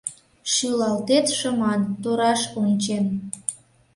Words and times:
Шӱлалтет 0.53 1.25
шыман, 1.37 1.81
тораш 2.01 2.41
ончен. 2.61 3.05